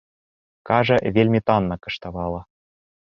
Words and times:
Кажа, 0.69 0.97
вельмі 1.19 1.39
танна 1.51 1.75
каштавала. 1.85 2.41